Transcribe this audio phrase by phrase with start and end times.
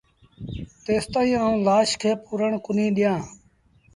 [0.83, 3.21] تيستائيٚݩ آئوݩ لآش کي پورڻ ڪونهيٚ ڏيآݩ